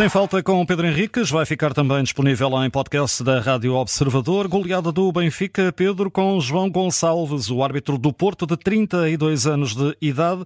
Sem 0.00 0.08
falta 0.08 0.42
com 0.42 0.64
Pedro 0.64 0.86
Henriques, 0.86 1.28
vai 1.28 1.44
ficar 1.44 1.74
também 1.74 2.02
disponível 2.02 2.50
em 2.64 2.70
podcast 2.70 3.22
da 3.22 3.38
Rádio 3.38 3.74
Observador. 3.74 4.48
Goleada 4.48 4.90
do 4.90 5.12
Benfica, 5.12 5.70
Pedro, 5.70 6.10
com 6.10 6.40
João 6.40 6.70
Gonçalves, 6.70 7.50
o 7.50 7.62
árbitro 7.62 7.98
do 7.98 8.10
Porto 8.10 8.46
de 8.46 8.56
32 8.56 9.46
anos 9.46 9.74
de 9.74 9.94
idade, 10.00 10.42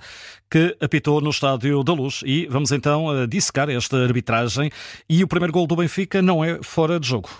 que 0.50 0.76
apitou 0.80 1.20
no 1.20 1.30
Estádio 1.30 1.84
da 1.84 1.92
Luz. 1.92 2.22
E 2.26 2.48
vamos 2.48 2.72
então 2.72 3.24
dissecar 3.28 3.70
esta 3.70 3.96
arbitragem. 3.96 4.72
E 5.08 5.22
o 5.22 5.28
primeiro 5.28 5.52
gol 5.52 5.68
do 5.68 5.76
Benfica 5.76 6.20
não 6.20 6.44
é 6.44 6.58
fora 6.60 6.98
de 6.98 7.06
jogo. 7.06 7.30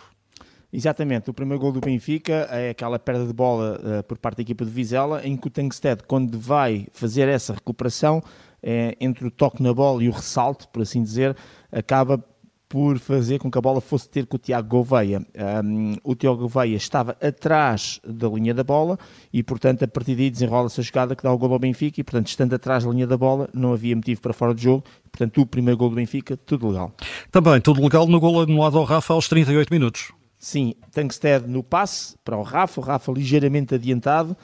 Exatamente, 0.73 1.31
o 1.31 1.35
primeiro 1.35 1.61
gol 1.61 1.73
do 1.73 1.81
Benfica 1.81 2.49
é 2.49 2.71
aquela 2.71 2.97
perda 2.97 3.27
de 3.27 3.33
bola 3.33 3.81
uh, 3.81 4.03
por 4.05 4.19
parte 4.19 4.37
da 4.37 4.43
equipa 4.43 4.65
de 4.65 4.71
Vizela, 4.71 5.21
em 5.27 5.37
que 5.37 5.49
o 5.49 5.51
Tankstead, 5.51 6.05
quando 6.07 6.39
vai 6.39 6.87
fazer 6.93 7.27
essa 7.27 7.55
recuperação, 7.55 8.23
é, 8.65 8.97
entre 8.99 9.27
o 9.27 9.31
toque 9.31 9.63
na 9.63 9.75
bola 9.75 10.03
e 10.03 10.09
o 10.09 10.13
ressalto, 10.13 10.67
por 10.69 10.81
assim 10.81 11.03
dizer, 11.03 11.37
acaba 11.71 12.25
por 12.67 12.99
fazer 12.99 13.39
com 13.39 13.49
que 13.49 13.59
a 13.59 13.61
bola 13.61 13.81
fosse 13.81 14.09
ter 14.09 14.27
com 14.27 14.37
o 14.37 14.39
Tiago 14.39 14.69
Gouveia. 14.69 15.25
Um, 15.65 15.95
o 16.03 16.15
Tiago 16.17 16.39
Gouveia 16.39 16.75
estava 16.75 17.17
atrás 17.23 18.01
da 18.05 18.27
linha 18.29 18.53
da 18.55 18.65
bola 18.65 18.99
e, 19.33 19.45
portanto, 19.45 19.85
a 19.85 19.87
partir 19.87 20.17
daí 20.17 20.31
desenrola-se 20.31 20.81
a 20.81 20.83
jogada 20.83 21.15
que 21.15 21.23
dá 21.23 21.31
o 21.31 21.39
gol 21.39 21.53
ao 21.53 21.59
Benfica 21.59 22.01
e, 22.01 22.03
portanto, 22.03 22.29
estando 22.29 22.55
atrás 22.55 22.83
da 22.83 22.91
linha 22.91 23.07
da 23.07 23.17
bola, 23.17 23.49
não 23.55 23.75
havia 23.75 23.95
motivo 23.95 24.21
para 24.21 24.33
fora 24.33 24.55
de 24.55 24.65
jogo. 24.65 24.83
Portanto, 25.13 25.41
o 25.41 25.47
primeiro 25.47 25.79
gol 25.79 25.91
do 25.91 25.95
Benfica, 25.95 26.37
tudo 26.37 26.69
legal. 26.69 26.91
Também, 27.31 27.61
tudo 27.61 27.81
legal 27.81 28.09
no 28.09 28.19
gol 28.19 28.41
anulado 28.41 28.79
ao 28.79 28.85
Rafa 28.85 29.13
aos 29.13 29.29
38 29.29 29.73
minutos. 29.73 30.13
Sim, 30.37 30.75
Tankstead 30.91 31.47
no 31.47 31.63
passe 31.63 32.17
para 32.25 32.37
o 32.37 32.43
Rafa, 32.43 32.81
o 32.81 32.85
Rafa 32.85 33.13
ligeiramente 33.13 33.77
adiantado, 33.77 34.37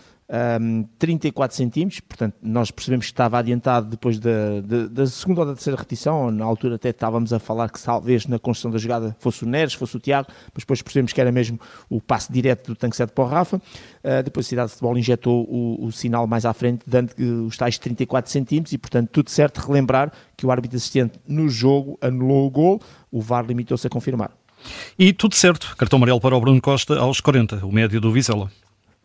um, 0.61 0.85
34 0.99 1.57
centímetros, 1.57 2.01
portanto 2.01 2.37
nós 2.41 2.71
percebemos 2.71 3.07
que 3.07 3.13
estava 3.13 3.39
adiantado 3.39 3.89
depois 3.89 4.19
da, 4.19 4.61
da, 4.61 4.87
da, 4.87 5.07
segunda 5.07 5.41
ou 5.41 5.47
da 5.47 5.55
terceira 5.55 5.77
repetição, 5.77 6.31
na 6.31 6.45
altura 6.45 6.77
até 6.77 6.91
estávamos 6.91 7.33
a 7.33 7.39
falar 7.39 7.69
que 7.69 7.83
talvez 7.83 8.27
na 8.27 8.39
construção 8.39 8.71
da 8.71 8.79
jogada 8.79 9.17
fosse 9.19 9.45
o 9.45 9.49
Neres, 9.49 9.75
fosse 9.75 9.97
o 9.97 10.01
Tiago, 10.01 10.29
mas 10.55 10.63
depois 10.63 10.81
percebemos 10.83 11.13
que 11.13 11.21
era 11.21 11.33
mesmo 11.33 11.59
o 11.89 12.01
passe 12.01 12.33
direto 12.33 12.69
do 12.69 12.77
tanque 12.77 12.97
7 12.97 13.13
para 13.13 13.25
o 13.25 13.27
Rafa, 13.27 13.57
uh, 13.57 14.23
depois 14.25 14.47
a 14.47 14.49
Cidade 14.49 14.69
de 14.69 14.75
Futebol 14.75 14.97
injetou 14.97 15.45
o, 15.49 15.85
o 15.85 15.91
sinal 15.91 16.27
mais 16.27 16.45
à 16.45 16.53
frente, 16.53 16.83
dando 16.87 17.13
os 17.47 17.57
tais 17.57 17.77
34 17.77 18.31
centímetros 18.31 18.73
e 18.73 18.79
portanto 18.79 19.09
tudo 19.11 19.31
certo, 19.31 19.59
relembrar 19.59 20.13
que 20.37 20.47
o 20.47 20.51
árbitro 20.53 20.77
assistente 20.77 21.19
no 21.27 21.49
jogo 21.49 21.99
anulou 22.01 22.47
o 22.47 22.51
gol, 22.51 22.81
o 23.11 23.21
VAR 23.21 23.45
limitou-se 23.45 23.87
a 23.87 23.91
confirmar. 23.91 24.31
E 24.99 25.13
tudo 25.13 25.35
certo, 25.35 25.75
cartão 25.77 25.97
amarelo 25.97 26.21
para 26.21 26.37
o 26.37 26.41
Bruno 26.41 26.61
Costa 26.61 26.99
aos 26.99 27.21
40, 27.21 27.65
o 27.67 27.73
médio 27.73 28.01
do 28.01 28.13
Vizela. 28.13 28.51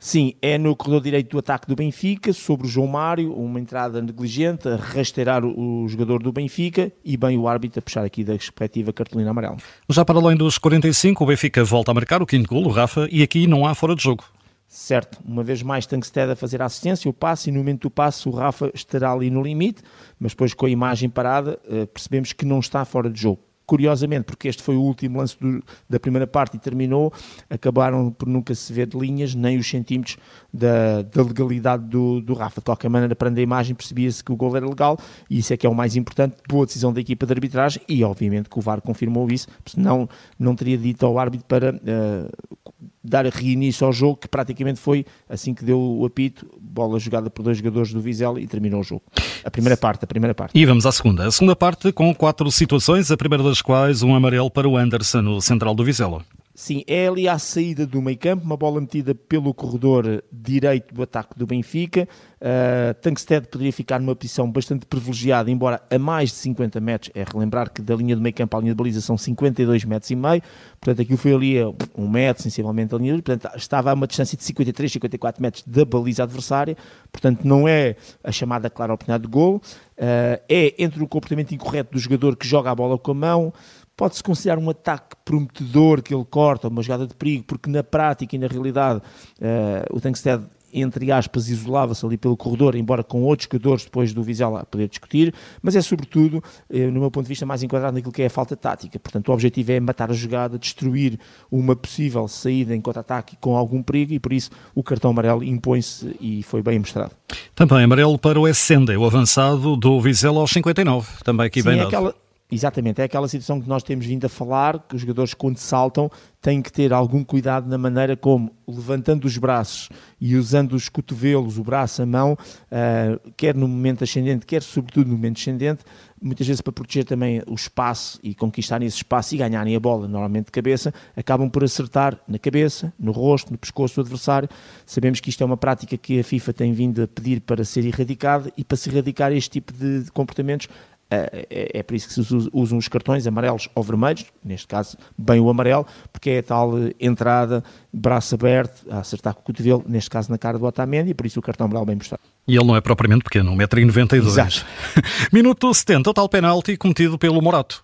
Sim, 0.06 0.36
é 0.40 0.56
no 0.56 0.76
corredor 0.76 1.02
direito 1.02 1.32
do 1.32 1.40
ataque 1.40 1.68
do 1.68 1.76
Benfica, 1.76 2.32
sobre 2.32 2.68
o 2.68 2.70
João 2.70 2.86
Mário, 2.86 3.34
uma 3.34 3.60
entrada 3.60 4.00
negligente, 4.04 4.70
a 4.70 4.76
rasteirar 4.76 5.44
o 5.44 5.88
jogador 5.88 6.22
do 6.22 6.32
Benfica 6.32 6.92
e 7.04 7.18
bem 7.18 7.40
o 7.40 7.48
árbitro 7.48 7.80
a 7.80 7.82
puxar 7.82 8.06
aqui 8.06 8.24
da 8.24 8.34
respectiva 8.34 8.94
cartolina 8.94 9.32
amarela. 9.32 9.58
Já 9.90 10.06
para 10.06 10.20
além 10.20 10.38
dos 10.38 10.60
45, 10.60 11.24
o 11.24 11.26
Benfica 11.26 11.64
volta 11.64 11.90
a 11.90 11.94
marcar 11.96 12.22
o 12.22 12.26
quinto 12.28 12.48
gol, 12.48 12.66
o 12.66 12.70
Rafa, 12.70 13.08
e 13.12 13.24
aqui 13.24 13.48
não 13.48 13.66
há 13.66 13.74
fora 13.74 13.96
de 13.96 14.04
jogo. 14.04 14.24
Certo, 14.68 15.18
uma 15.26 15.44
vez 15.44 15.64
mais 15.64 15.88
Tankstead 15.88 16.34
a 16.34 16.36
fazer 16.36 16.62
a 16.62 16.66
assistência, 16.66 17.10
o 17.10 17.14
passe, 17.14 17.50
e 17.50 17.52
no 17.52 17.58
momento 17.58 17.82
do 17.82 17.90
passe 17.90 18.30
o 18.30 18.32
Rafa 18.32 18.70
estará 18.76 19.12
ali 19.12 19.32
no 19.32 19.42
limite, 19.42 19.82
mas 20.20 20.34
depois 20.34 20.54
com 20.54 20.68
a 20.68 20.70
imagem 20.70 21.10
parada 21.10 21.58
eh, 21.68 21.88
percebemos 21.88 22.32
que 22.32 22.46
não 22.46 22.60
está 22.60 22.86
fora 22.86 23.10
de 23.10 23.20
jogo 23.20 23.42
curiosamente, 23.66 24.24
porque 24.24 24.48
este 24.48 24.62
foi 24.62 24.76
o 24.76 24.82
último 24.82 25.20
lance 25.20 25.38
do, 25.40 25.64
da 25.90 26.00
primeira 26.00 26.28
parte 26.28 26.56
e 26.56 26.60
terminou, 26.60 27.12
acabaram 27.50 28.12
por 28.12 28.28
nunca 28.28 28.54
se 28.54 28.72
ver 28.72 28.88
de 28.88 28.98
linhas, 28.98 29.34
nem 29.34 29.58
os 29.58 29.70
centímetros 29.70 30.18
da, 30.54 31.02
da 31.02 31.24
legalidade 31.24 31.84
do, 31.86 32.22
do, 32.22 32.34
Rafa. 32.34 32.62
De 32.62 32.66
qualquer 32.66 32.90
maneira, 32.90 33.16
perante 33.16 33.40
a 33.40 33.44
imagem, 33.44 33.76
percebia-se 33.76 34.24
que 34.24 34.32
o 34.32 34.36
gol 34.36 34.56
era 34.56 34.68
legal 34.68 34.98
e 35.30 35.40
isso 35.40 35.54
é 35.54 35.58
que 35.58 35.66
é 35.66 35.70
o 35.70 35.76
mais 35.76 35.96
importante. 35.96 36.38
Boa 36.48 36.66
decisão 36.66 36.94
da 36.94 37.00
equipa 37.00 37.26
de 37.26 37.34
arbitragem 37.34 37.82
e, 37.88 38.04
obviamente, 38.04 38.50
que 38.50 38.58
o 38.58 38.62
VAR 38.62 38.82
confirmou 38.82 39.28
isso, 39.30 39.48
senão 39.66 40.08
não 40.38 40.56
teria 40.56 40.78
dito 40.78 41.06
ao 41.06 41.18
árbitro 41.18 41.46
para 41.48 41.76
uh, 41.76 42.58
dar 43.06 43.26
reinício 43.26 43.86
ao 43.86 43.94
jogo, 43.94 44.18
que 44.18 44.28
praticamente 44.28 44.80
foi 44.80 45.06
assim 45.30 45.54
que 45.54 45.64
deu 45.64 45.80
o 45.80 46.06
apito, 46.06 46.48
bola 46.60 47.00
jogada 47.00 47.30
por 47.30 47.44
dois 47.44 47.58
jogadores 47.58 47.94
do 47.94 48.00
Vizela 48.00 48.40
e 48.40 48.48
terminou 48.48 48.82
o 48.82 48.84
jogo. 48.84 49.04
A 49.44 49.52
primeira 49.52 49.78
parte, 49.78 50.04
a 50.04 50.08
primeira 50.08 50.34
parte. 50.34 50.58
E 50.58 50.66
vamos 50.66 50.86
à 50.86 50.92
segunda. 50.92 51.28
A 51.28 51.32
segunda 51.32 51.56
parte 51.56 51.92
com 51.92 52.14
quatro 52.14 52.50
situações, 52.52 53.12
a 53.12 53.18
primeira 53.18 53.44
das 53.44 53.62
quais 53.62 54.02
um 54.02 54.16
amarelo 54.16 54.50
para 54.50 54.68
o 54.68 54.78
Anderson, 54.78 55.22
no 55.22 55.42
central 55.42 55.76
do 55.76 55.84
Vizela. 55.84 56.24
Sim, 56.58 56.86
é 56.88 57.10
ali 57.10 57.28
à 57.28 57.38
saída 57.38 57.86
do 57.86 58.02
meio 58.02 58.18
campo, 58.18 58.46
uma 58.46 58.56
bola 58.56 58.80
metida 58.80 59.14
pelo 59.14 59.54
corredor 59.54 60.24
direito 60.32 60.96
do 60.96 61.04
ataque 61.04 61.38
do 61.38 61.46
Benfica. 61.46 62.08
Uh, 62.40 62.94
Tankstead 63.02 63.50
poderia 63.50 63.74
ficar 63.74 64.00
numa 64.00 64.16
posição 64.16 64.50
bastante 64.50 64.86
privilegiada, 64.86 65.52
embora 65.52 65.82
a 65.92 66.00
mais 66.00 66.30
de 66.30 66.36
50 66.38 66.80
metros. 66.80 67.12
É 67.14 67.26
relembrar 67.26 67.70
que 67.70 67.82
da 67.82 67.94
linha 67.94 68.16
do 68.16 68.22
meio 68.22 68.34
campo 68.34 68.56
à 68.56 68.62
linha 68.62 68.72
de 68.72 68.78
baliza 68.78 69.02
são 69.02 69.18
52 69.18 69.84
metros 69.84 70.10
e 70.12 70.16
meio. 70.16 70.42
Portanto, 70.80 71.02
aquilo 71.02 71.18
foi 71.18 71.34
ali 71.34 71.58
um 71.94 72.08
metro, 72.08 72.42
sensivelmente, 72.42 72.96
a 72.96 72.98
linha. 72.98 73.14
Portanto, 73.16 73.50
estava 73.58 73.92
a 73.92 73.94
uma 73.94 74.08
distância 74.08 74.38
de 74.38 74.44
53, 74.46 74.94
54 74.94 75.42
metros 75.42 75.64
da 75.68 75.84
baliza 75.84 76.24
adversária. 76.24 76.78
Portanto, 77.12 77.44
não 77.44 77.68
é 77.68 77.98
a 78.24 78.32
chamada 78.32 78.70
clara 78.70 78.94
oportunidade 78.94 79.24
de 79.24 79.30
gol. 79.30 79.58
Uh, 79.98 80.40
é 80.48 80.74
entre 80.78 81.04
o 81.04 81.08
comportamento 81.08 81.54
incorreto 81.54 81.92
do 81.92 82.00
jogador 82.00 82.38
que 82.38 82.48
joga 82.48 82.72
a 82.72 82.76
bola 82.76 82.98
com 82.98 83.12
a 83.12 83.16
mão 83.16 83.54
pode-se 83.96 84.22
considerar 84.22 84.60
um 84.60 84.70
ataque 84.70 85.16
prometedor 85.24 86.02
que 86.02 86.14
ele 86.14 86.26
corta, 86.26 86.68
uma 86.68 86.84
jogada 86.84 87.08
de 87.08 87.16
perigo, 87.16 87.46
porque 87.46 87.70
na 87.70 87.84
prática 87.84 88.36
e 88.36 88.40
na 88.40 88.48
realidade 88.48 89.00
uh, 89.00 89.96
o 89.96 90.02
Tankstead, 90.02 90.44
entre 90.74 91.10
aspas, 91.10 91.48
isolava-se 91.48 92.06
ali 92.06 92.18
pelo 92.18 92.36
corredor, 92.36 92.76
embora 92.76 93.02
com 93.02 93.24
outros 93.24 93.48
jogadores 93.50 93.86
depois 93.86 94.14
do 94.14 94.22
Vizela 94.22 94.60
a 94.60 94.66
poder 94.66 94.90
discutir, 94.90 95.34
mas 95.62 95.74
é 95.74 95.82
sobretudo, 95.82 96.44
uh, 96.70 96.92
no 96.92 97.00
meu 97.00 97.10
ponto 97.10 97.24
de 97.24 97.30
vista, 97.30 97.46
mais 97.46 97.64
enquadrado 97.64 97.96
naquilo 97.96 98.12
que 98.12 98.22
é 98.22 98.26
a 98.26 98.30
falta 98.30 98.58
tática. 98.58 99.00
Portanto, 99.00 99.30
o 99.30 99.32
objetivo 99.32 99.72
é 99.72 99.80
matar 99.80 100.12
a 100.12 100.14
jogada, 100.14 100.60
destruir 100.60 101.18
uma 101.50 101.76
possível 101.76 102.28
saída 102.28 102.76
em 102.76 102.82
contra-ataque 102.82 103.38
com 103.40 103.56
algum 103.56 103.82
perigo 103.82 104.12
e 104.14 104.20
por 104.20 104.34
isso 104.34 104.52
o 104.74 104.84
cartão 104.84 105.12
amarelo 105.12 105.42
impõe-se 105.42 106.18
e 106.20 106.44
foi 106.44 106.62
bem 106.62 106.80
mostrado. 106.80 107.12
Também 107.56 107.86
amarelo 107.86 108.20
para 108.20 108.38
o 108.38 108.46
Essende, 108.46 108.98
o 108.98 109.06
avançado 109.06 109.78
do 109.78 110.02
Vizela 110.02 110.42
aos 110.42 110.52
59, 110.52 111.24
também 111.24 111.46
aqui 111.46 111.62
Sim, 111.62 111.70
bem 111.70 111.76
é 111.76 111.84
dado. 111.84 111.88
Aquela 111.88 112.25
Exatamente, 112.52 113.02
é 113.02 113.06
aquela 113.06 113.28
situação 113.28 113.60
que 113.60 113.68
nós 113.68 113.82
temos 113.82 114.06
vindo 114.06 114.24
a 114.24 114.30
falar, 114.30 114.80
que 114.88 114.96
os 114.96 115.02
jogadores 115.02 115.34
quando 115.34 115.58
saltam 115.58 116.12
têm 116.40 116.62
que 116.62 116.72
ter 116.72 116.94
algum 116.94 117.24
cuidado 117.24 117.68
na 117.68 117.76
maneira 117.76 118.16
como, 118.16 118.52
levantando 118.68 119.26
os 119.26 119.36
braços 119.36 119.90
e 120.22 120.36
usando 120.36 120.74
os 120.74 120.88
cotovelos, 120.88 121.58
o 121.58 121.64
braço, 121.64 122.04
a 122.04 122.06
mão, 122.06 122.34
uh, 122.34 123.32
quer 123.36 123.56
no 123.56 123.68
momento 123.68 124.04
ascendente, 124.04 124.46
quer 124.46 124.62
sobretudo 124.62 125.08
no 125.08 125.16
momento 125.16 125.38
descendente, 125.38 125.84
muitas 126.22 126.46
vezes 126.46 126.62
para 126.62 126.72
proteger 126.72 127.04
também 127.04 127.42
o 127.48 127.56
espaço 127.56 128.20
e 128.22 128.36
conquistarem 128.36 128.88
esse 128.88 128.98
espaço 128.98 129.34
e 129.34 129.40
ganharem 129.40 129.76
a 129.76 129.80
bola, 129.80 130.08
normalmente 130.08 130.46
de 130.46 130.52
cabeça, 130.52 130.94
acabam 131.16 131.50
por 131.50 131.64
acertar 131.64 132.20
na 132.28 132.38
cabeça, 132.38 132.94
no 133.00 133.12
rosto, 133.12 133.52
no 133.52 133.58
pescoço 133.58 133.96
do 133.96 134.02
adversário. 134.02 134.48
Sabemos 134.86 135.20
que 135.20 135.32
isto 135.32 135.42
é 135.42 135.46
uma 135.48 135.58
prática 135.58 135.98
que 135.98 136.20
a 136.20 136.24
FIFA 136.24 136.54
tem 136.54 136.74
vindo 136.74 137.02
a 137.02 137.08
pedir 137.08 137.42
para 137.42 137.64
ser 137.64 137.84
erradicada 137.86 138.54
e 138.56 138.64
para 138.64 138.78
se 138.78 138.88
erradicar 138.88 139.32
este 139.32 139.50
tipo 139.50 139.74
de 139.74 140.12
comportamentos 140.12 140.68
é, 141.16 141.48
é, 141.50 141.80
é, 141.80 141.84
por 141.84 141.96
isso 141.96 142.08
que 142.08 142.14
se 142.14 142.50
usam 142.54 142.78
os 142.78 142.88
cartões 142.88 143.26
amarelos 143.26 143.70
ou 143.74 143.84
vermelhos, 143.84 144.26
neste 144.44 144.68
caso 144.68 144.98
bem 145.18 145.40
o 145.40 145.50
amarelo, 145.50 145.86
porque 146.12 146.30
é 146.32 146.40
a 146.40 146.44
tal 146.44 146.74
entrada, 147.00 147.64
braço 147.92 148.36
aberto, 148.36 148.86
a 148.90 149.00
acertar 149.00 149.34
com 149.34 149.42
o 149.42 149.44
cotovelo, 149.44 149.84
neste 149.88 150.10
caso 150.10 150.32
na 150.32 150.38
cara 150.38 150.60
do 150.60 150.66
Otamendi, 150.66 151.12
e 151.12 151.14
por 151.14 151.26
isso 151.26 151.40
o 151.40 151.42
cartão 151.42 151.66
amarelo 151.66 151.86
bem 151.86 151.96
mostrado. 151.96 152.22
E 152.48 152.56
ele 152.56 152.66
não 152.66 152.76
é 152.76 152.82
propriamente 152.82 153.24
pequeno, 153.24 153.52
1,92m. 153.56 154.64
Minuto 155.34 155.74
70, 155.74 156.10
o 156.10 156.14
tal 156.14 156.30
penalti 156.30 156.78
cometido 156.78 157.18
pelo 157.18 157.42
Morato. 157.42 157.84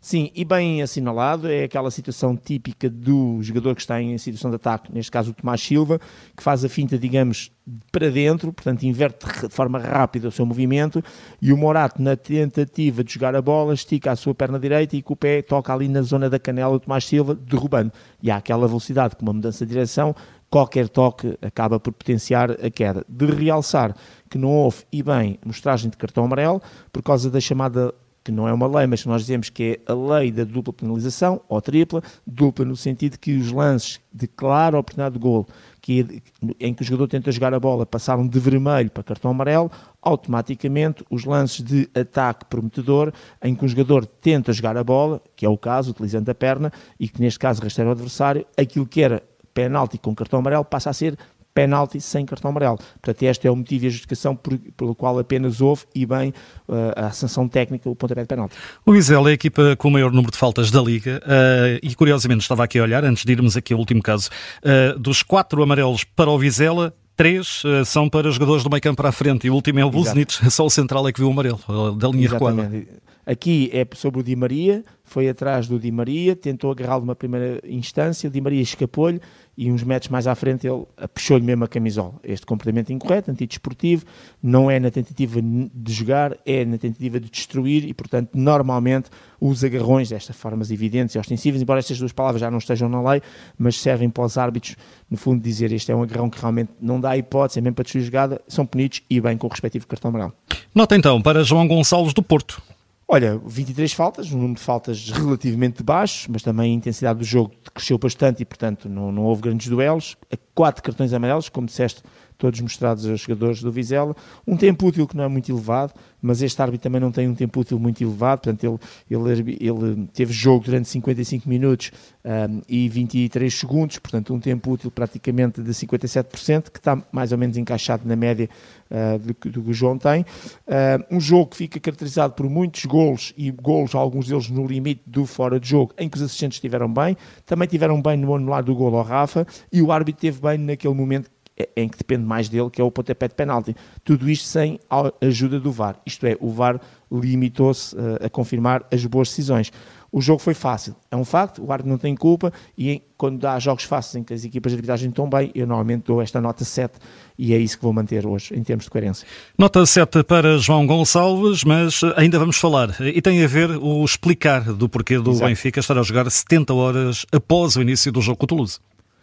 Sim, 0.00 0.30
e 0.34 0.46
bem 0.46 0.80
assinalado, 0.80 1.46
é 1.46 1.64
aquela 1.64 1.90
situação 1.90 2.34
típica 2.34 2.88
do 2.88 3.42
jogador 3.42 3.74
que 3.74 3.82
está 3.82 4.00
em 4.00 4.16
situação 4.16 4.50
de 4.50 4.56
ataque, 4.56 4.90
neste 4.90 5.10
caso 5.10 5.30
o 5.30 5.34
Tomás 5.34 5.60
Silva, 5.60 6.00
que 6.34 6.42
faz 6.42 6.64
a 6.64 6.70
finta, 6.70 6.98
digamos, 6.98 7.52
para 7.92 8.10
dentro, 8.10 8.50
portanto 8.50 8.82
inverte 8.84 9.26
de 9.46 9.48
forma 9.50 9.78
rápida 9.78 10.28
o 10.28 10.30
seu 10.30 10.46
movimento, 10.46 11.04
e 11.40 11.52
o 11.52 11.56
Morato, 11.56 12.00
na 12.00 12.16
tentativa 12.16 13.04
de 13.04 13.12
jogar 13.12 13.36
a 13.36 13.42
bola, 13.42 13.74
estica 13.74 14.10
a 14.10 14.16
sua 14.16 14.34
perna 14.34 14.58
direita 14.58 14.96
e 14.96 15.02
com 15.02 15.12
o 15.12 15.16
pé 15.16 15.42
toca 15.42 15.70
ali 15.70 15.86
na 15.86 16.00
zona 16.00 16.30
da 16.30 16.38
canela 16.38 16.72
do 16.72 16.80
Tomás 16.80 17.04
Silva, 17.04 17.34
derrubando. 17.34 17.92
E 18.22 18.30
há 18.30 18.36
aquela 18.36 18.66
velocidade, 18.66 19.14
com 19.16 19.22
uma 19.22 19.34
mudança 19.34 19.66
de 19.66 19.72
direção, 19.72 20.16
qualquer 20.48 20.88
toque 20.88 21.36
acaba 21.42 21.78
por 21.78 21.92
potenciar 21.92 22.52
a 22.52 22.70
queda. 22.70 23.04
De 23.06 23.26
realçar 23.26 23.94
que 24.30 24.38
não 24.38 24.48
houve, 24.48 24.84
e 24.90 25.02
bem, 25.02 25.38
mostragem 25.44 25.90
de 25.90 25.98
cartão 25.98 26.24
amarelo, 26.24 26.62
por 26.90 27.02
causa 27.02 27.30
da 27.30 27.38
chamada 27.38 27.94
que 28.30 28.36
não 28.36 28.46
é 28.46 28.52
uma 28.52 28.66
lei, 28.66 28.86
mas 28.86 29.04
nós 29.04 29.22
dizemos 29.22 29.50
que 29.50 29.80
é 29.86 29.92
a 29.92 29.94
lei 29.94 30.30
da 30.30 30.44
dupla 30.44 30.72
penalização, 30.72 31.40
ou 31.48 31.60
tripla, 31.60 32.00
dupla 32.24 32.64
no 32.64 32.76
sentido 32.76 33.18
que 33.18 33.36
os 33.36 33.50
lances 33.50 34.00
de 34.12 34.28
clara 34.28 34.78
oportunidade 34.78 35.14
de 35.14 35.20
gol, 35.20 35.46
que, 35.80 36.22
em 36.60 36.72
que 36.72 36.82
o 36.82 36.84
jogador 36.84 37.08
tenta 37.08 37.32
jogar 37.32 37.52
a 37.52 37.58
bola, 37.58 37.84
passaram 37.84 38.26
de 38.26 38.38
vermelho 38.38 38.90
para 38.90 39.02
cartão 39.02 39.32
amarelo, 39.32 39.70
automaticamente 40.00 41.04
os 41.10 41.24
lances 41.24 41.62
de 41.62 41.88
ataque 41.94 42.44
prometedor, 42.44 43.12
em 43.42 43.54
que 43.54 43.64
o 43.64 43.68
jogador 43.68 44.06
tenta 44.06 44.52
jogar 44.52 44.76
a 44.76 44.84
bola, 44.84 45.20
que 45.34 45.44
é 45.44 45.48
o 45.48 45.58
caso, 45.58 45.90
utilizando 45.90 46.28
a 46.28 46.34
perna, 46.34 46.72
e 46.98 47.08
que 47.08 47.20
neste 47.20 47.38
caso 47.38 47.60
rasteira 47.60 47.90
o 47.90 47.92
adversário, 47.92 48.46
aquilo 48.56 48.86
que 48.86 49.02
era 49.02 49.22
penalti 49.52 49.98
com 49.98 50.14
cartão 50.14 50.38
amarelo 50.38 50.64
passa 50.64 50.90
a 50.90 50.92
ser 50.92 51.18
penalti 51.54 52.00
sem 52.00 52.24
cartão 52.24 52.50
amarelo. 52.50 52.78
Portanto, 53.00 53.22
este 53.22 53.46
é 53.46 53.50
o 53.50 53.56
motivo 53.56 53.84
e 53.84 53.88
a 53.88 53.90
justificação 53.90 54.34
por, 54.34 54.58
pelo 54.76 54.94
qual 54.94 55.18
apenas 55.18 55.60
houve 55.60 55.84
e 55.94 56.06
bem 56.06 56.32
uh, 56.68 56.74
a 56.96 57.10
sanção 57.10 57.48
técnica, 57.48 57.88
o 57.88 57.96
pontapé 57.96 58.22
de 58.22 58.28
penalti. 58.28 58.54
O 58.84 58.92
Vizela 58.92 59.28
é 59.28 59.32
a 59.32 59.34
equipa 59.34 59.76
com 59.76 59.88
o 59.88 59.90
maior 59.90 60.10
número 60.10 60.30
de 60.30 60.38
faltas 60.38 60.70
da 60.70 60.80
Liga 60.80 61.20
uh, 61.24 61.78
e, 61.82 61.94
curiosamente, 61.94 62.42
estava 62.42 62.64
aqui 62.64 62.78
a 62.78 62.82
olhar, 62.82 63.04
antes 63.04 63.24
de 63.24 63.32
irmos 63.32 63.56
aqui 63.56 63.72
ao 63.72 63.78
último 63.78 64.02
caso, 64.02 64.30
uh, 64.62 64.98
dos 64.98 65.22
quatro 65.22 65.62
amarelos 65.62 66.04
para 66.04 66.30
o 66.30 66.38
Vizela, 66.38 66.94
três 67.16 67.62
uh, 67.64 67.84
são 67.84 68.08
para 68.08 68.30
jogadores 68.30 68.64
do 68.64 68.70
meio 68.70 68.80
campo 68.80 68.96
para 68.96 69.10
a 69.10 69.12
frente 69.12 69.46
e 69.46 69.50
o 69.50 69.54
último 69.54 69.78
é 69.78 69.84
o 69.84 69.90
Buzenich, 69.90 70.50
só 70.50 70.64
o 70.64 70.70
central 70.70 71.06
é 71.06 71.12
que 71.12 71.20
viu 71.20 71.28
o 71.28 71.32
amarelo, 71.32 71.60
da 71.96 72.08
linha 72.08 72.26
Exatamente. 72.26 72.76
recuada. 72.76 72.99
Aqui 73.26 73.70
é 73.72 73.86
sobre 73.94 74.20
o 74.20 74.22
Di 74.22 74.34
Maria, 74.34 74.84
foi 75.04 75.28
atrás 75.28 75.66
do 75.68 75.78
Di 75.78 75.90
Maria, 75.90 76.34
tentou 76.34 76.70
agarrá-lo 76.70 77.02
numa 77.02 77.14
primeira 77.14 77.60
instância, 77.64 78.28
o 78.28 78.30
Di 78.30 78.40
Maria 78.40 78.62
escapou-lhe 78.62 79.20
e 79.56 79.70
uns 79.70 79.82
metros 79.82 80.08
mais 80.08 80.26
à 80.26 80.34
frente 80.34 80.66
ele 80.66 80.86
puxou-lhe 81.12 81.44
mesmo 81.44 81.64
a 81.64 81.68
camisola. 81.68 82.14
Este 82.24 82.46
comportamento 82.46 82.90
incorreto, 82.90 83.30
antidesportivo, 83.30 84.06
não 84.42 84.70
é 84.70 84.80
na 84.80 84.90
tentativa 84.90 85.40
de 85.42 85.92
jogar, 85.92 86.36
é 86.46 86.64
na 86.64 86.78
tentativa 86.78 87.20
de 87.20 87.28
destruir 87.28 87.84
e, 87.86 87.92
portanto, 87.92 88.30
normalmente 88.32 89.10
os 89.40 89.62
agarrões 89.62 90.08
destas 90.08 90.36
formas 90.36 90.70
evidentes 90.70 91.14
e 91.14 91.18
ostensivas, 91.18 91.60
embora 91.60 91.80
estas 91.80 91.98
duas 91.98 92.12
palavras 92.12 92.40
já 92.40 92.50
não 92.50 92.58
estejam 92.58 92.88
na 92.88 93.02
lei, 93.10 93.20
mas 93.58 93.80
servem 93.80 94.08
para 94.08 94.24
os 94.24 94.38
árbitros, 94.38 94.76
no 95.10 95.16
fundo, 95.16 95.42
dizer 95.42 95.72
este 95.72 95.92
é 95.92 95.94
um 95.94 96.02
agarrão 96.02 96.30
que 96.30 96.40
realmente 96.40 96.72
não 96.80 97.00
dá 97.00 97.16
hipótese, 97.16 97.58
é 97.58 97.62
mesmo 97.62 97.74
para 97.74 97.82
destruir 97.82 98.02
a 98.02 98.06
jogada, 98.06 98.40
são 98.48 98.64
punidos 98.64 99.02
e 99.10 99.20
bem 99.20 99.36
com 99.36 99.46
o 99.46 99.50
respectivo 99.50 99.86
cartão 99.86 100.08
amarelo. 100.08 100.32
Nota 100.74 100.96
então 100.96 101.20
para 101.20 101.42
João 101.42 101.66
Gonçalves 101.66 102.14
do 102.14 102.22
Porto. 102.22 102.62
Olha, 103.12 103.40
23 103.44 103.92
faltas, 103.92 104.30
um 104.30 104.36
número 104.36 104.54
de 104.54 104.60
faltas 104.60 105.10
relativamente 105.10 105.82
baixo, 105.82 106.30
mas 106.30 106.44
também 106.44 106.70
a 106.70 106.74
intensidade 106.76 107.18
do 107.18 107.24
jogo 107.24 107.50
cresceu 107.74 107.98
bastante 107.98 108.40
e, 108.42 108.44
portanto, 108.44 108.88
não, 108.88 109.10
não 109.10 109.24
houve 109.24 109.42
grandes 109.42 109.66
duelos. 109.66 110.16
Quatro 110.54 110.80
cartões 110.80 111.12
amarelos, 111.12 111.48
como 111.48 111.66
disseste, 111.66 112.04
todos 112.40 112.58
mostrados 112.60 113.06
aos 113.06 113.20
jogadores 113.20 113.62
do 113.62 113.70
Vizela. 113.70 114.16
Um 114.46 114.56
tempo 114.56 114.86
útil 114.86 115.06
que 115.06 115.14
não 115.16 115.24
é 115.24 115.28
muito 115.28 115.52
elevado, 115.52 115.92
mas 116.22 116.42
este 116.42 116.60
árbitro 116.60 116.82
também 116.82 117.00
não 117.00 117.12
tem 117.12 117.28
um 117.28 117.34
tempo 117.34 117.60
útil 117.60 117.78
muito 117.78 118.02
elevado, 118.02 118.40
portanto 118.40 118.80
ele, 119.08 119.30
ele, 119.30 119.58
ele 119.60 120.08
teve 120.12 120.32
jogo 120.32 120.64
durante 120.64 120.88
55 120.88 121.48
minutos 121.48 121.92
um, 122.24 122.62
e 122.68 122.88
23 122.88 123.52
segundos, 123.52 123.98
portanto 123.98 124.34
um 124.34 124.40
tempo 124.40 124.72
útil 124.72 124.90
praticamente 124.90 125.62
de 125.62 125.70
57%, 125.70 126.70
que 126.70 126.78
está 126.78 127.02
mais 127.12 127.30
ou 127.30 127.38
menos 127.38 127.56
encaixado 127.56 128.06
na 128.06 128.16
média 128.16 128.48
uh, 128.90 129.18
do, 129.18 129.50
do, 129.50 129.62
que 129.62 129.70
o 129.70 129.74
João 129.74 129.98
tem. 129.98 130.22
Uh, 130.22 131.16
um 131.16 131.20
jogo 131.20 131.48
que 131.48 131.56
fica 131.56 131.78
caracterizado 131.78 132.32
por 132.34 132.48
muitos 132.48 132.86
golos 132.86 133.34
e 133.36 133.50
golos, 133.50 133.94
alguns 133.94 134.28
deles 134.28 134.48
no 134.48 134.66
limite 134.66 135.02
do 135.06 135.26
fora 135.26 135.60
de 135.60 135.68
jogo, 135.68 135.92
em 135.98 136.08
que 136.08 136.16
os 136.16 136.22
assistentes 136.22 136.56
estiveram 136.56 136.92
bem, 136.92 137.16
também 137.44 137.68
tiveram 137.68 138.00
bem 138.00 138.16
no 138.16 138.34
anular 138.34 138.62
do 138.62 138.74
gol 138.74 138.96
ao 138.96 139.04
Rafa 139.04 139.46
e 139.70 139.82
o 139.82 139.92
árbitro 139.92 140.22
teve 140.22 140.40
bem 140.40 140.56
naquele 140.58 140.94
momento 140.94 141.30
em 141.76 141.88
que 141.88 141.98
depende 141.98 142.24
mais 142.24 142.48
dele, 142.48 142.70
que 142.70 142.80
é 142.80 142.84
o 142.84 142.90
pontapé 142.90 143.28
de 143.28 143.34
penalti. 143.34 143.74
Tudo 144.04 144.30
isto 144.30 144.46
sem 144.46 144.78
a 144.88 145.12
ajuda 145.20 145.58
do 145.58 145.72
VAR. 145.72 145.96
Isto 146.06 146.26
é, 146.26 146.36
o 146.40 146.50
VAR 146.50 146.80
limitou-se 147.10 147.94
uh, 147.96 148.24
a 148.24 148.30
confirmar 148.30 148.84
as 148.92 149.04
boas 149.04 149.28
decisões. 149.28 149.72
O 150.12 150.20
jogo 150.20 150.40
foi 150.40 150.54
fácil, 150.54 150.96
é 151.08 151.16
um 151.16 151.24
facto, 151.24 151.64
o 151.64 151.70
árbitro 151.70 151.88
não 151.88 151.96
tem 151.96 152.16
culpa 152.16 152.52
e 152.76 152.90
em, 152.90 153.02
quando 153.16 153.44
há 153.46 153.60
jogos 153.60 153.84
fáceis 153.84 154.16
em 154.16 154.24
que 154.24 154.34
as 154.34 154.44
equipas 154.44 154.72
de 154.72 154.76
arbitragem 154.76 155.08
estão 155.08 155.30
bem, 155.30 155.52
eu 155.54 155.64
normalmente 155.68 156.02
dou 156.04 156.20
esta 156.20 156.40
nota 156.40 156.64
7 156.64 156.94
e 157.38 157.54
é 157.54 157.58
isso 157.58 157.76
que 157.76 157.84
vou 157.84 157.92
manter 157.92 158.26
hoje 158.26 158.52
em 158.52 158.62
termos 158.64 158.86
de 158.86 158.90
coerência. 158.90 159.24
Nota 159.56 159.86
7 159.86 160.24
para 160.24 160.58
João 160.58 160.84
Gonçalves, 160.84 161.62
mas 161.62 162.00
ainda 162.16 162.40
vamos 162.40 162.56
falar 162.56 163.00
e 163.00 163.22
tem 163.22 163.44
a 163.44 163.46
ver 163.46 163.70
o 163.70 164.04
explicar 164.04 164.72
do 164.72 164.88
porquê 164.88 165.16
do 165.16 165.30
Exato. 165.30 165.46
Benfica 165.46 165.78
estar 165.78 165.96
a 165.96 166.02
jogar 166.02 166.28
70 166.28 166.74
horas 166.74 167.24
após 167.30 167.76
o 167.76 167.82
início 167.82 168.10
do 168.10 168.20
jogo 168.20 168.38
com 168.38 168.46
o 168.46 168.48
Toulouse. 168.48 168.80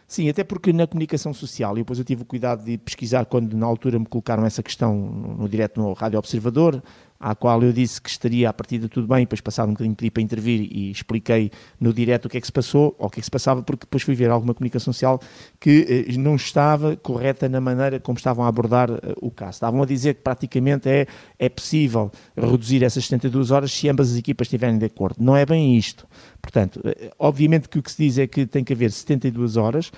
Sim, 0.07 0.29
até 0.29 0.41
porque 0.41 0.71
na 0.71 0.87
comunicação 0.87 1.33
social, 1.33 1.75
e 1.77 1.81
depois 1.81 1.99
eu 1.99 2.05
tive 2.05 2.21
o 2.21 2.25
cuidado 2.25 2.63
de 2.63 2.77
pesquisar 2.77 3.25
quando 3.25 3.57
na 3.57 3.65
altura 3.65 3.99
me 3.99 4.05
colocaram 4.05 4.45
essa 4.45 4.63
questão 4.63 4.95
no, 4.95 5.35
no 5.35 5.49
direto 5.49 5.81
no 5.81 5.91
Rádio 5.91 6.17
Observador, 6.17 6.81
à 7.19 7.35
qual 7.35 7.61
eu 7.63 7.73
disse 7.73 8.01
que 8.01 8.09
estaria 8.09 8.49
a 8.49 8.53
partir 8.53 8.79
de 8.79 8.87
tudo 8.87 9.07
bem, 9.07 9.19
depois 9.21 9.41
passado 9.41 9.69
um 9.69 9.73
bocadinho 9.73 9.95
pedi 9.95 10.11
para 10.11 10.23
intervir 10.23 10.67
e 10.71 10.91
expliquei 10.91 11.51
no 11.79 11.93
direto 11.93 12.25
o 12.25 12.29
que 12.29 12.37
é 12.37 12.41
que 12.41 12.47
se 12.47 12.51
passou, 12.51 12.95
ou 12.97 13.07
o 13.07 13.09
que 13.09 13.19
é 13.19 13.21
que 13.21 13.25
se 13.25 13.31
passava, 13.31 13.61
porque 13.63 13.85
depois 13.85 14.03
fui 14.03 14.15
ver 14.15 14.29
alguma 14.29 14.53
comunicação 14.53 14.93
social 14.93 15.19
que 15.59 16.05
eh, 16.09 16.17
não 16.17 16.35
estava 16.35 16.95
correta 16.95 17.49
na 17.49 17.59
maneira 17.59 17.99
como 17.99 18.17
estavam 18.17 18.45
a 18.45 18.47
abordar 18.47 18.89
eh, 18.91 19.13
o 19.21 19.31
caso. 19.31 19.51
Estavam 19.51 19.81
a 19.81 19.85
dizer 19.85 20.15
que 20.15 20.21
praticamente 20.21 20.89
é, 20.89 21.07
é 21.39 21.49
possível 21.49 22.11
reduzir 22.35 22.83
essas 22.83 23.05
72 23.05 23.51
horas 23.51 23.71
se 23.71 23.89
ambas 23.89 24.11
as 24.11 24.17
equipas 24.17 24.47
estiverem 24.47 24.77
de 24.77 24.85
acordo. 24.85 25.17
Não 25.19 25.35
é 25.35 25.45
bem 25.45 25.77
isto. 25.77 26.07
Portanto, 26.41 26.81
eh, 26.85 27.11
obviamente 27.17 27.69
que 27.69 27.79
o 27.79 27.83
que 27.83 27.91
se 27.91 28.03
diz 28.03 28.17
é 28.17 28.27
que 28.27 28.45
tem 28.45 28.63
que 28.63 28.73
haver 28.73 28.91
72 28.91 29.57
horas, 29.57 29.91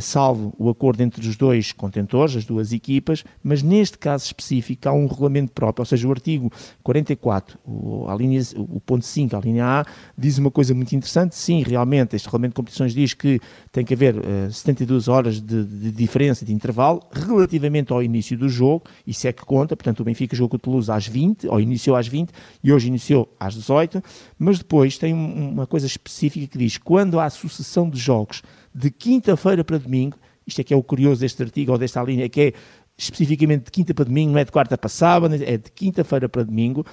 salvo 0.00 0.52
o 0.58 0.68
acordo 0.68 1.00
entre 1.02 1.26
os 1.26 1.36
dois 1.36 1.72
contentores, 1.72 2.36
as 2.36 2.44
duas 2.44 2.72
equipas, 2.72 3.24
mas 3.42 3.62
neste 3.62 3.98
caso 3.98 4.24
específico 4.26 4.88
há 4.88 4.92
um 4.92 5.06
regulamento 5.06 5.52
próprio, 5.52 5.82
ou 5.82 5.86
seja, 5.86 6.06
o 6.08 6.10
artigo 6.10 6.50
44, 6.82 7.58
o, 7.64 8.06
a 8.08 8.14
linha, 8.14 8.40
o 8.56 8.80
ponto 8.80 9.04
5, 9.04 9.36
a 9.36 9.40
linha 9.40 9.64
A, 9.64 9.84
diz 10.16 10.38
uma 10.38 10.50
coisa 10.50 10.74
muito 10.74 10.94
interessante. 10.94 11.34
Sim, 11.34 11.62
realmente, 11.62 12.16
este 12.16 12.26
regulamento 12.26 12.52
de 12.52 12.56
competições 12.56 12.94
diz 12.94 13.14
que 13.14 13.40
tem 13.72 13.84
que 13.84 13.94
haver 13.94 14.16
uh, 14.16 14.46
eh, 14.46 14.50
72 14.50 15.08
horas 15.08 15.40
de, 15.40 15.64
de, 15.64 15.90
diferença 15.92 16.44
de 16.44 16.52
intervalo 16.52 17.02
relativamente 17.12 17.92
ao 17.92 18.02
início 18.02 18.36
do 18.36 18.48
jogo, 18.48 18.84
isso 19.06 19.26
é 19.26 19.32
que 19.32 19.44
conta. 19.44 19.76
Portanto, 19.76 20.00
o 20.00 20.04
Benfica 20.04 20.34
jogou 20.36 20.50
com 20.50 20.56
o 20.56 20.58
Toulouse 20.58 20.90
às 20.90 21.06
20, 21.06 21.48
ou 21.48 21.60
iniciou 21.60 21.96
às 21.96 22.08
20, 22.08 22.30
e 22.62 22.72
hoje 22.72 22.88
iniciou 22.88 23.34
às 23.38 23.54
18. 23.54 24.02
Mas 24.38 24.58
depois 24.58 24.98
tem 24.98 25.12
uma 25.12 25.66
coisa 25.66 25.86
específica 25.86 26.46
que 26.46 26.58
diz: 26.58 26.78
quando 26.78 27.18
há 27.18 27.28
sucessão 27.30 27.88
de 27.88 27.98
jogos 27.98 28.42
de 28.74 28.90
quinta-feira 28.90 29.64
para 29.64 29.78
domingo, 29.78 30.16
isto 30.46 30.60
é 30.60 30.64
que 30.64 30.72
é 30.72 30.76
o 30.76 30.82
curioso 30.82 31.20
deste 31.20 31.42
artigo 31.42 31.72
ou 31.72 31.78
desta 31.78 32.02
linha, 32.02 32.28
que 32.28 32.40
é 32.40 32.52
especificamente 32.98 33.64
de 33.64 33.70
quinta 33.70 33.92
para 33.92 34.04
domingo, 34.04 34.32
não 34.32 34.38
é 34.38 34.44
de 34.44 34.52
quarta 34.52 34.78
para 34.78 34.88
sábado, 34.88 35.34
é 35.34 35.56
de 35.58 35.70
quinta-feira 35.70 36.28
para 36.28 36.42
domingo. 36.42 36.84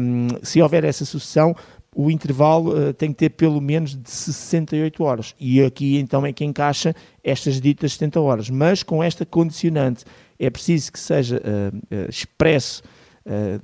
Um, 0.00 0.28
se 0.42 0.62
houver 0.62 0.84
essa 0.84 1.04
sucessão, 1.04 1.54
o 1.94 2.10
intervalo 2.10 2.72
uh, 2.72 2.92
tem 2.92 3.10
que 3.10 3.16
ter 3.16 3.30
pelo 3.30 3.60
menos 3.60 3.96
de 3.96 4.10
68 4.10 5.02
horas. 5.02 5.34
E 5.38 5.62
aqui 5.62 5.98
então 5.98 6.24
é 6.24 6.32
que 6.32 6.44
encaixa 6.44 6.94
estas 7.22 7.60
ditas 7.60 7.92
70 7.94 8.20
horas. 8.20 8.50
Mas 8.50 8.82
com 8.82 9.02
esta 9.02 9.26
condicionante, 9.26 10.04
é 10.38 10.48
preciso 10.48 10.92
que 10.92 10.98
seja 10.98 11.38
uh, 11.38 12.08
expresso. 12.08 12.82
Uh, 13.26 13.60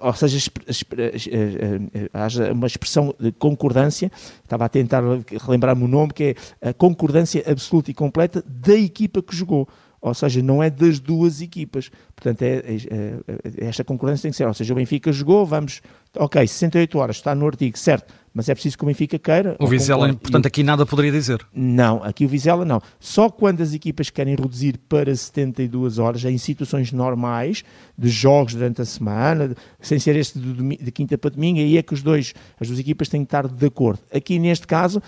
ou 0.00 0.14
seja, 0.14 0.38
haja 2.12 2.52
uma 2.52 2.66
expressão 2.66 3.14
de 3.20 3.32
concordância, 3.32 4.10
estava 4.42 4.64
a 4.64 4.68
tentar 4.68 5.02
relembrar-me 5.44 5.84
o 5.84 5.88
nome, 5.88 6.12
que 6.12 6.36
é 6.62 6.70
a 6.70 6.72
concordância 6.72 7.44
absoluta 7.46 7.90
e 7.90 7.94
completa 7.94 8.42
da 8.46 8.74
equipa 8.74 9.22
que 9.22 9.36
jogou 9.36 9.68
ou 10.04 10.12
seja, 10.12 10.42
não 10.42 10.62
é 10.62 10.68
das 10.68 11.00
duas 11.00 11.40
equipas. 11.40 11.90
Portanto, 12.14 12.42
é, 12.42 12.56
é, 12.56 12.82
é, 12.90 13.66
esta 13.66 13.82
concorrência 13.82 14.24
tem 14.24 14.30
que 14.32 14.36
ser, 14.36 14.46
ou 14.46 14.52
seja, 14.52 14.74
o 14.74 14.76
Benfica 14.76 15.10
jogou, 15.10 15.46
vamos, 15.46 15.80
ok, 16.14 16.46
68 16.46 16.98
horas, 16.98 17.16
está 17.16 17.34
no 17.34 17.46
artigo, 17.46 17.78
certo, 17.78 18.12
mas 18.34 18.48
é 18.50 18.54
preciso 18.54 18.76
que 18.76 18.84
o 18.84 18.86
Benfica 18.86 19.18
queira. 19.18 19.56
O 19.58 19.66
Vizela, 19.66 20.12
portanto, 20.12 20.44
aqui 20.44 20.62
nada 20.62 20.84
poderia 20.84 21.10
dizer. 21.10 21.46
Não, 21.54 22.02
aqui 22.02 22.26
o 22.26 22.28
Vizela 22.28 22.66
não. 22.66 22.82
Só 23.00 23.30
quando 23.30 23.62
as 23.62 23.72
equipas 23.72 24.10
querem 24.10 24.34
reduzir 24.34 24.76
para 24.88 25.14
72 25.14 25.98
horas, 25.98 26.22
em 26.24 26.36
situações 26.36 26.92
normais, 26.92 27.64
de 27.96 28.08
jogos 28.10 28.54
durante 28.54 28.82
a 28.82 28.84
semana, 28.84 29.54
sem 29.80 29.98
ser 29.98 30.16
este 30.16 30.38
de, 30.38 30.76
de 30.76 30.92
quinta 30.92 31.16
para 31.16 31.30
domingo, 31.30 31.60
aí 31.60 31.78
é 31.78 31.82
que 31.82 31.94
os 31.94 32.02
dois, 32.02 32.34
as 32.60 32.68
duas 32.68 32.78
equipas 32.78 33.08
têm 33.08 33.22
que 33.22 33.28
estar 33.28 33.48
de 33.48 33.66
acordo. 33.66 34.00
Aqui, 34.12 34.38
neste 34.38 34.66
caso, 34.66 35.00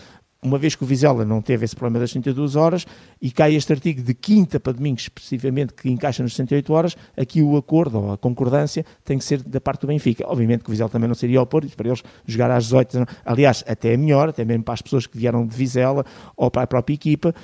uma 0.43 0.59
vez 0.59 0.75
que 0.75 0.85
o 0.85 0.87
Vizela 0.87 1.25
não 1.25 1.41
teve 1.43 1.65
esse 1.65 1.75
problema 1.75 2.01
das 2.01 2.11
32 2.11 2.57
horas 2.57 2.87
e 3.21 3.31
cai 3.31 3.55
este 3.55 3.73
artigo 3.73 4.03
de 4.03 4.15
quinta 4.15 4.61
para 4.61 4.73
domingo, 4.73 4.99
especificamente, 4.99 5.75
que 5.75 5.91
encaixa 5.91 6.23
nas 6.23 6.33
68 6.33 6.73
horas, 6.73 6.97
aqui 7.17 7.43
o 7.43 7.57
acordo 7.57 7.99
ou 7.99 8.13
a 8.13 8.19
concordância 8.19 8.85
tem 9.05 9.19
que 9.19 9.25
ser 9.25 9.43
da 9.43 9.61
parte 9.61 9.81
do 9.83 9.87
Benfica. 9.89 10.25
Obviamente 10.27 10.63
que 10.63 10.71
o 10.71 10.73
Vizela 10.73 10.91
também 10.91 11.09
não 11.09 11.15
seria 11.15 11.41
opor, 11.43 11.67
para 11.77 11.89
eles 11.89 12.03
jogar 12.27 12.51
às 12.51 12.65
18, 12.65 13.07
aliás, 13.25 13.65
até 13.67 13.95
é 13.95 13.97
melhor, 13.97 14.29
até 14.29 14.45
mesmo 14.45 14.63
para 14.63 14.75
as 14.75 14.83
pessoas 14.83 15.07
que 15.07 15.19
vieram 15.19 15.47
de 15.47 15.57
Vizela 15.57 16.05
ou 16.37 16.51
para 16.51 16.63
a 16.63 16.67
própria 16.67 16.95
equipa. 16.95 17.35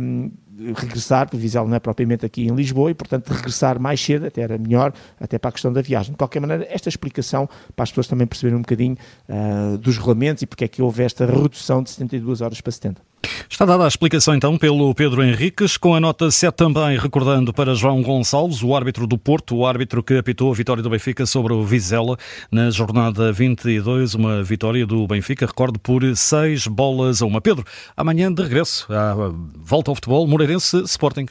Um, 0.00 0.30
regressar, 0.76 1.26
porque 1.26 1.36
Vizela 1.36 1.66
não 1.66 1.76
é 1.76 1.80
propriamente 1.80 2.24
aqui 2.24 2.46
em 2.46 2.54
Lisboa, 2.54 2.90
e 2.90 2.94
portanto 2.94 3.28
regressar 3.28 3.80
mais 3.80 4.00
cedo 4.00 4.26
até 4.26 4.42
era 4.42 4.58
melhor, 4.58 4.92
até 5.18 5.38
para 5.38 5.48
a 5.48 5.52
questão 5.52 5.72
da 5.72 5.82
viagem. 5.82 6.12
De 6.12 6.18
qualquer 6.18 6.40
maneira, 6.40 6.66
esta 6.70 6.88
explicação 6.88 7.48
para 7.74 7.82
as 7.82 7.90
pessoas 7.90 8.06
também 8.06 8.26
perceberem 8.26 8.58
um 8.58 8.62
bocadinho 8.62 8.96
uh, 9.28 9.78
dos 9.78 9.96
regulamentos 9.96 10.42
e 10.42 10.46
porque 10.46 10.64
é 10.64 10.68
que 10.68 10.82
houve 10.82 11.02
esta 11.02 11.26
redução 11.26 11.82
de 11.82 11.90
72 11.90 12.40
horas 12.40 12.60
para 12.60 12.72
70. 12.72 13.09
Está 13.48 13.64
dada 13.64 13.84
a 13.84 13.88
explicação 13.88 14.34
então 14.34 14.56
pelo 14.56 14.94
Pedro 14.94 15.22
Henriques, 15.22 15.76
com 15.76 15.94
a 15.94 16.00
nota 16.00 16.30
7 16.30 16.54
também 16.54 16.98
recordando 16.98 17.52
para 17.52 17.74
João 17.74 18.02
Gonçalves, 18.02 18.62
o 18.62 18.74
árbitro 18.74 19.06
do 19.06 19.18
Porto, 19.18 19.56
o 19.56 19.66
árbitro 19.66 20.02
que 20.02 20.16
apitou 20.16 20.50
a 20.50 20.54
vitória 20.54 20.82
do 20.82 20.88
Benfica 20.88 21.26
sobre 21.26 21.52
o 21.52 21.62
Vizela 21.62 22.16
na 22.50 22.70
jornada 22.70 23.32
22, 23.32 24.14
uma 24.14 24.42
vitória 24.42 24.86
do 24.86 25.06
Benfica, 25.06 25.46
recordo, 25.46 25.78
por 25.78 26.02
6 26.16 26.66
bolas 26.68 27.20
a 27.20 27.26
uma. 27.26 27.40
Pedro, 27.40 27.64
amanhã 27.96 28.32
de 28.32 28.42
regresso, 28.42 28.86
à 28.90 29.14
volta 29.56 29.90
ao 29.90 29.94
futebol, 29.94 30.26
Moreirense 30.26 30.82
Sporting. 30.84 31.26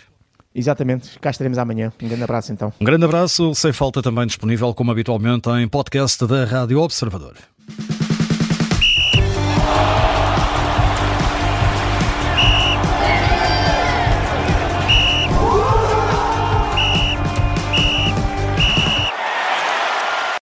Exatamente, 0.53 1.17
cá 1.19 1.29
estaremos 1.29 1.57
amanhã. 1.57 1.91
Um 2.01 2.07
grande 2.07 2.23
abraço 2.23 2.51
então. 2.51 2.73
Um 2.79 2.85
grande 2.85 3.05
abraço, 3.05 3.53
sem 3.55 3.71
falta 3.71 4.01
também 4.01 4.27
disponível, 4.27 4.73
como 4.73 4.91
habitualmente, 4.91 5.49
em 5.49 5.67
podcast 5.67 6.25
da 6.25 6.45
Rádio 6.45 6.79
Observador. 6.79 7.35